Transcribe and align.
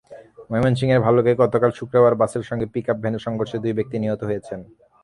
ময়মনসিংহের 0.49 1.03
ভালুকায় 1.05 1.39
গতকাল 1.41 1.71
শুক্রবার 1.79 2.13
বাসের 2.21 2.43
সঙ্গে 2.49 2.65
পিকআপ 2.73 2.97
ভ্যানের 3.01 3.25
সংঘর্ষে 3.25 3.57
দুই 3.63 3.73
ব্যক্তি 3.77 3.95
নিহত 3.99 4.21
হয়েছেন। 4.25 4.59